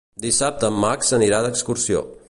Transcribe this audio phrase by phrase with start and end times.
[0.23, 2.07] Dissabte en Max anirà d'excursió.